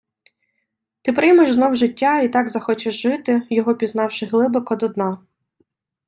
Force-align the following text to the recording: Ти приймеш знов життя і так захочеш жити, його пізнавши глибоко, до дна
Ти 1.01 1.11
приймеш 1.13 1.51
знов 1.53 1.75
життя 1.75 2.19
і 2.21 2.29
так 2.29 2.49
захочеш 2.49 3.01
жити, 3.01 3.41
його 3.49 3.75
пізнавши 3.75 4.25
глибоко, 4.25 4.75
до 4.75 4.87
дна 4.87 5.17